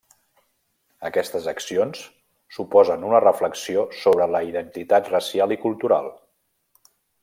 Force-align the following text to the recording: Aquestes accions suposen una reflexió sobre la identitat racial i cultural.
Aquestes 1.09 1.49
accions 1.51 2.01
suposen 2.57 3.07
una 3.11 3.21
reflexió 3.27 3.87
sobre 4.01 4.31
la 4.37 4.45
identitat 4.51 5.15
racial 5.17 5.59
i 5.59 5.63
cultural. 5.69 6.15